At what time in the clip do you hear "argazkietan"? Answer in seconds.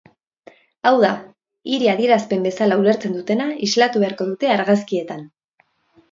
4.55-5.21